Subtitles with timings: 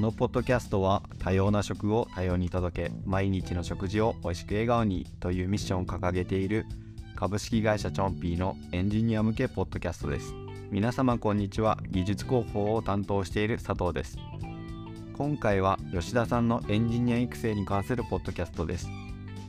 [0.00, 6.64] のポッドキャストは多様な食を多様に届け毎日の食事を美味しく笑顔にというミッションを掲げている
[7.16, 10.32] 株式会社チョンピーのエンジニア向けポッドキャストです。
[10.70, 14.16] 皆様こんにちは技術広報を担当している佐藤です。
[15.12, 18.88] 今回は吉田さんのエンジニア育成に関するポッドキャストです。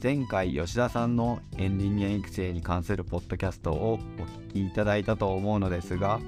[0.03, 6.19] 前回吉田さんのエンジニア育成に関するポッドキャストをお聞きいただいたと思うのですが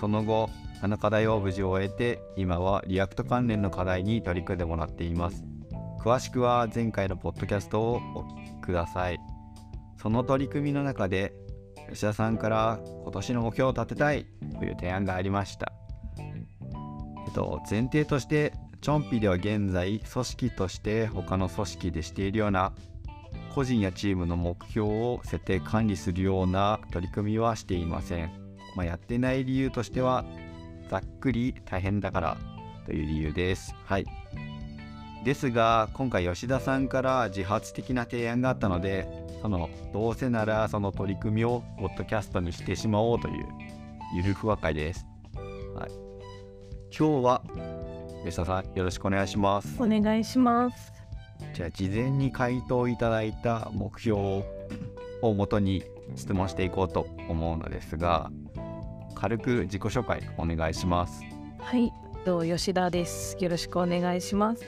[0.00, 0.48] その後
[0.80, 5.44] あの課題を無事終えて今は React 関連の課題に取り組んでもらっています。
[6.00, 9.18] 詳しくは前回のポッドキャストをお聞きください。
[10.00, 11.34] その取り組みの中で
[11.90, 14.26] 吉田さんから今年の目標を立てたい
[14.58, 15.72] という提案がありました。
[16.18, 22.72] えっと前提としてチョンピでは現在組織として他の組織でしているような
[23.54, 28.30] 個人やチームの目標を設定管理するような取り組みはしていません、
[28.76, 30.24] まあ、やってない理由としては
[30.88, 32.36] ざっくり大変だから
[32.86, 33.74] という理由です。
[33.84, 34.06] はい。
[35.24, 39.08] ですが今回吉田さんから自発的な提案があったので
[39.42, 43.46] そのどうせならその取り組みをポッドキャストにしてしまおうという
[44.16, 45.06] ゆるふわ会です、
[45.74, 45.90] はい、
[46.96, 47.42] 今日は
[48.24, 49.76] 吉田さんよろしくお願いします。
[49.82, 50.92] お願いします。
[51.54, 54.44] じゃあ事前に回答いただいた目標
[55.22, 55.84] をもとに
[56.16, 58.30] 質問していこうと思うのですが
[59.18, 61.24] 軽く自己紹介お願いします。
[61.58, 61.92] はい
[62.24, 63.36] と吉田です。
[63.40, 64.64] よろしくお願いします。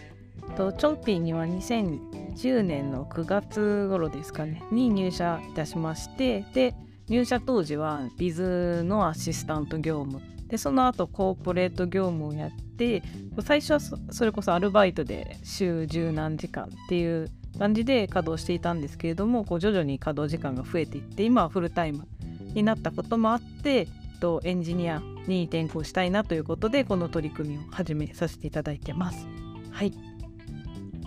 [0.56, 4.62] とチョンピーには2010年の9月頃ですかね。
[4.72, 6.74] に入社いたしましてで
[7.08, 10.20] 入社当時はビズのアシスタント業務。
[10.48, 13.04] でその後コーポレート業務をやって
[13.40, 22.08] 最初はそれこそアルバイトで週十何時間っていう感じで稼働していたんですけれどもこう徐々に稼働時間が増えていって今はフルタイム
[22.54, 23.86] になったこともあって
[24.20, 29.26] とエンジニアに転校したいなということでこの取り組みを始めさせていただいてます。
[29.72, 29.92] はい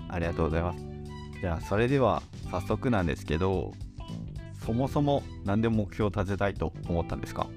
[0.09, 0.79] ありがとうございます。
[1.39, 2.21] じゃあそれでは
[2.51, 3.71] 早速なんですけど
[4.65, 7.47] そもそも何で目標を立てたいと思ったんですか？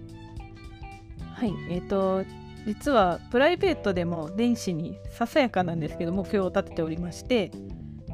[1.35, 2.25] はいえーと、
[2.67, 7.51] 実はプライベートでも年始にささやかなんですけど目標を立てておりまして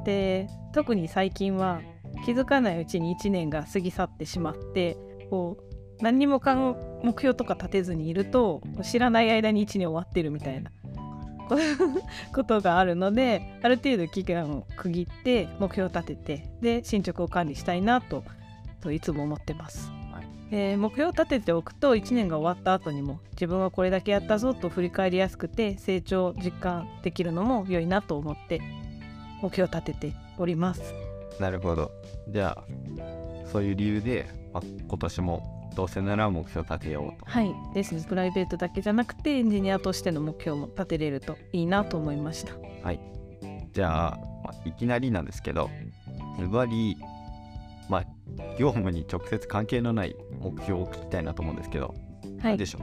[0.04, 1.80] で特に最近は
[2.26, 4.96] 気づかないうちに1年が過ぎ去ってしまって
[5.30, 5.71] こう
[6.02, 6.40] 何にも
[7.02, 10.70] 目標とか立てずにいると知らない間に1年終わってるみたいな。
[12.34, 18.24] ことがあるのである程度期間を区切って目標を立ててで進捗を管理したいなと
[18.80, 19.90] といつも思ってます。
[20.50, 28.60] えー、目標を立てておくと1年が終わった後にも自分はこれだけやったぞと振り返りやすくて成長を実感できるのも良いなと思って
[29.40, 30.94] 目標を立てております。
[31.40, 31.90] なるほど。
[32.28, 32.64] じゃあ
[33.50, 37.30] そういう理由で、まあ、今年もどうせなら目標立てようと。
[37.30, 37.54] はい。
[37.74, 38.04] ですね。
[38.08, 42.54] プライベートだけじゃなくてエンジニアとしての目標も立てれるといいなと思いました。
[42.84, 43.00] はい。
[43.72, 45.70] じゃあ、まあ、いきなりなんですけど
[46.38, 46.96] ズバリ
[47.88, 48.04] まあ
[48.58, 51.94] 業務に直接関係のない目標を聞きたいなと思うんですけど、
[52.40, 52.82] はい、でしょう？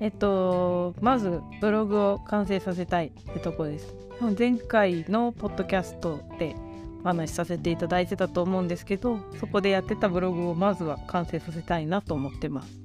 [0.00, 3.94] えっとまずブログを完成させたいってとこです。
[4.38, 6.69] 前回のポッドキャストでお
[7.02, 12.80] 話しさせていただいてたと思うんですけどそこでやってたブログをまずは完成させたいなと思ってます。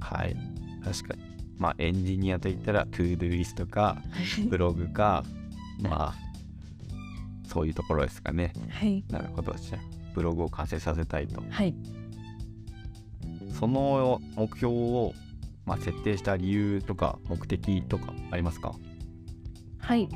[0.00, 0.36] はい。
[0.84, 1.22] 確かに。
[1.58, 4.02] まあエンジニアといったら ToDo list か
[4.48, 5.24] ブログか
[5.80, 6.14] まあ
[7.46, 8.52] そういうところですかね。
[8.70, 9.04] はい。
[9.08, 9.80] なるほどじゃあ
[10.14, 11.42] ブログを完成させたいと。
[11.48, 11.74] はい。
[13.58, 15.14] その目標を、
[15.66, 18.74] まあ、設定した理由とか目的とかありますか？
[19.78, 20.08] はい。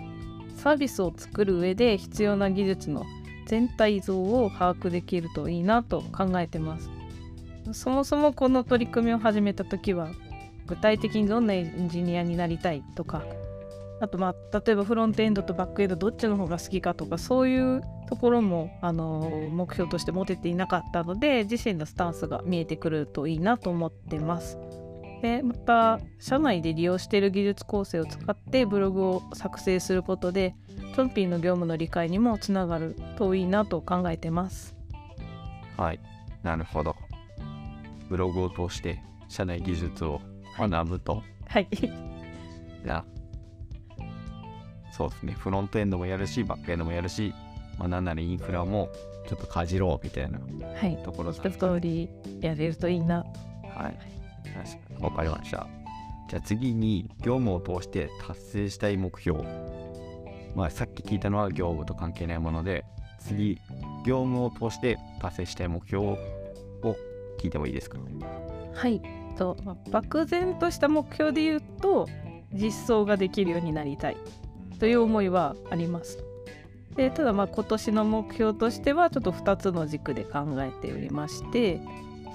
[0.56, 3.04] サービスを作る上で必要な技術の
[3.46, 6.90] 全体像を把握できるといいなと考えてます。
[7.72, 10.08] そもそもこの取り組みを始めた時は
[10.66, 13.24] 具体的にどんなエンジニアになりたいとか
[14.00, 24.58] あとまあ例えばフロントエンドとバックエンドどっちの方が好きかとかそういうところもあの目標として持てていなかったので自身のスタンスが見えてくるといいなと思ってます。
[25.22, 30.54] でまた社内で利用している技術構成を使ってブログを作成することで
[30.94, 34.76] トンピーの業務の理解にもつながるといいなと考えてます。
[35.76, 36.00] はい
[36.42, 36.94] なるほど。
[38.08, 40.20] ブログを通して社内技術を
[40.58, 41.22] 学ぶと。
[41.48, 41.68] はい。
[41.70, 43.16] じゃあ
[44.92, 47.34] そうですね、フロントエンドもやるし、バックエンドもやるし、
[47.78, 48.88] まあ、なんならインフラも
[49.28, 52.08] ちょっとかじろうみたいなところだ、はい、一通り
[52.40, 53.26] やれるといいな。
[53.74, 53.98] はい。
[54.54, 55.66] 確かに、わかりました。
[56.28, 59.42] じゃあ次に、業務を通して達成したい目標。
[60.54, 62.84] まあ、さっき聞いたのは業務と関係ないもので、
[63.18, 63.60] 次、
[64.04, 66.18] 業務を通して達成したい目標を
[67.38, 67.98] 聞いてもいいですか？
[68.74, 69.02] はい。
[69.36, 72.08] と、ま、漠然とした目標で言うと、
[72.52, 74.16] 実装ができるようになりたい
[74.78, 76.18] という思いはあります。
[76.94, 81.78] でただまあ今年の目標としてはちょっと2つの軸で考えておりまして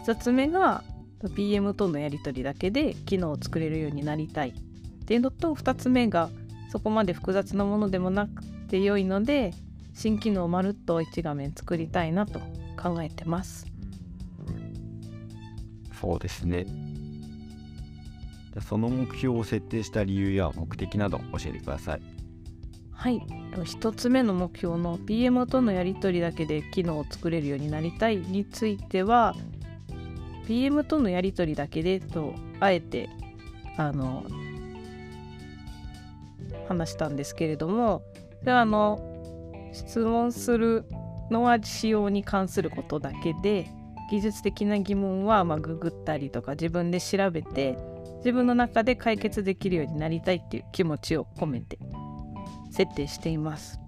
[0.05, 0.83] 1つ目が
[1.29, 6.29] PM とのやり取りだけで機能を作れるようになりたいっていうのと2つ目が
[6.71, 9.53] そこまで複雑なものでもなくて良いので
[9.93, 12.39] 新機能をまるっと1画面作りたいなと
[12.81, 13.67] 考えてます。
[15.99, 16.65] そうですね。
[16.65, 22.01] じゃあその目標を設定した理由や目的など教えてください。
[22.91, 23.19] はい、
[23.55, 29.35] 1つ目の目標の PM とのやり取りだけで機能を作れるようになりたいについては
[30.47, 33.09] PM とのやり取りだけでとあえて
[33.77, 34.25] あの
[36.67, 38.03] 話したんですけれども
[38.43, 38.99] ではあの
[39.73, 40.85] 質問する
[41.29, 43.67] のは仕様に関することだけで
[44.09, 47.77] 技術的な疑問はまググったりとか自分で調べて
[48.17, 51.79] 自分の中で解決できるようになりたいっていう気持ちを込めて
[52.71, 53.79] 設定しています。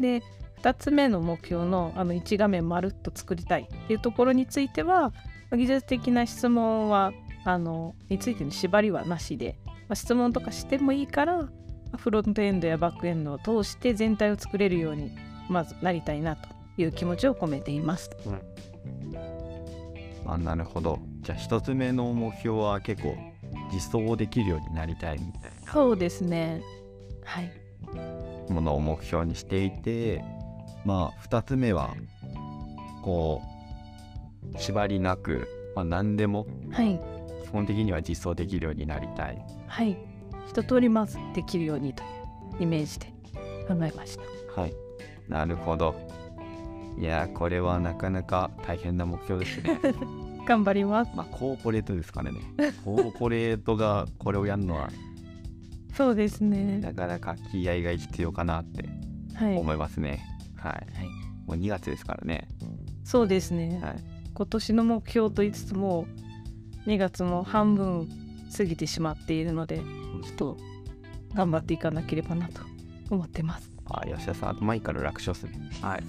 [0.00, 0.22] で
[0.62, 5.12] 2つ目の目標のあの1画面まるっと作りたいっていうところについては
[5.56, 7.12] 技術的な質問は
[7.44, 11.48] あのについての縛りはなしで、まあ、質問とかしてもいいから
[11.96, 15.10] フロントエンドやバックエンドを通して全体を作れるように
[15.48, 18.10] まずなりたいなという気持ちを込めています。
[20.26, 21.00] あなるほど。
[21.22, 23.16] じゃあ一つ目の目標は結構
[23.72, 26.62] 実装できるようになりたいみたいそうですね。
[27.24, 27.50] はい。
[28.48, 30.22] なものを目標にしていて
[30.84, 31.94] まあ二つ目は
[33.02, 33.59] こう
[34.56, 37.00] 縛りなく、まあ、何でもはい。
[37.44, 39.44] 基本的には実装できるようになりたい。
[39.66, 39.96] はい。
[40.48, 42.06] 一通りまずできるようにとい
[42.60, 43.06] うイメージで
[43.68, 44.18] 考えまし
[44.54, 44.60] た。
[44.60, 44.72] はい。
[45.28, 45.94] なるほど。
[46.98, 49.78] いやーこれはなかなか大変な目標ですね。
[50.46, 51.10] 頑張ります。
[51.14, 52.40] まあコーポレートですからね。
[52.84, 54.90] コーポレートがこれをやるのは
[55.94, 56.78] そうですね。
[56.78, 58.88] なかなか気合が必要かなって
[59.34, 59.56] はい。
[59.56, 60.20] 思いますね。
[60.56, 60.86] はい。
[61.46, 62.48] もう2月ですからね。
[63.04, 63.78] そうですね。
[63.82, 64.19] はい。
[64.34, 66.06] 今年の目標と言いつつも
[66.86, 68.08] 2月も半分
[68.56, 69.84] 過ぎてしまっているのでちょ
[70.32, 70.56] っと
[71.34, 72.62] 頑張っていかなければなと
[73.10, 73.70] 思ってます。
[73.86, 75.52] あ吉田さん前から楽勝っすね。
[75.82, 76.02] はい。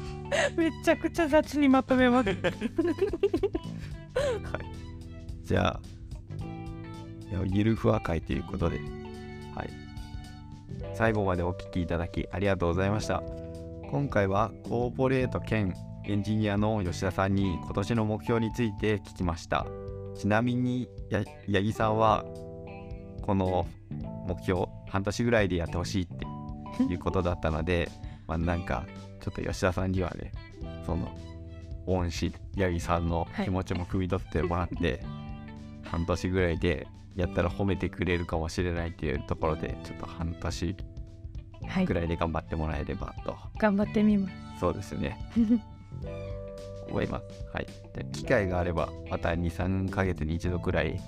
[0.56, 2.30] めちゃくちゃ雑にまとめます。
[5.44, 5.80] じゃあ、
[7.30, 8.78] いやゆるふわ会ということで、
[9.54, 9.70] はい。
[10.94, 13.22] 最後までお聞きいただきありがとうございました。
[13.90, 15.74] 今回はコーポレート兼
[16.04, 19.66] エンジニアの吉田さんに今年の目標について聞きました。
[20.16, 22.24] ちなみに、や八木さんは
[23.22, 23.66] この
[24.26, 26.24] 目標半年ぐらいでやってほしいって
[26.92, 27.88] いうことだったので、
[28.26, 28.84] まあなんか
[29.20, 30.32] ちょっと吉田さんにはね、
[30.84, 31.16] その
[31.86, 35.04] 恩師八木さんの気持ちも汲み取ってもらって、
[35.84, 40.76] 半年ぐらいでやったら褒めてくれるかもしれないっていうところでちょっと半年
[41.68, 41.94] はいぐ。
[41.94, 44.34] らいで頑張ってもらえればと、頑張ってみます。
[44.58, 45.18] そうですね
[46.92, 47.24] 思います。
[47.52, 47.66] はい。
[47.94, 51.00] で機会があればまた23ヶ月に一度くらい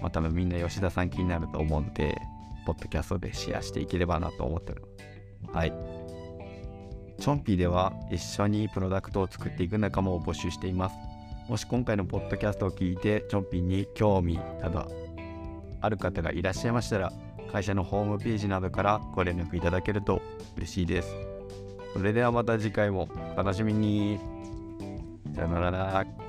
[0.00, 2.16] まあ多分みんな吉田さん気になると思うんで
[2.64, 4.84] ポッドキャストでシェアしていければなと思ってる。
[5.52, 5.72] はい。
[7.18, 10.96] チョンピーでは一緒にプロダクトを作っていく仲間を募集しています。
[11.48, 14.86] もし今回のポッドキャストを聞いてチョンピーに興味など
[15.80, 17.12] ある方がいらっしゃいましたら
[17.50, 20.22] 会社のホームページなどからご連絡いただけると
[20.56, 21.14] 嬉しいです。
[21.92, 24.31] それではまた次回もお楽しみに。
[25.34, 26.21] さよなら